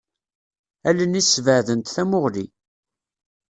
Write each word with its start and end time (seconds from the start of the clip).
Allen-is 0.89 1.27
sbeɛdent 1.35 1.91
tamuɣli. 1.95 2.45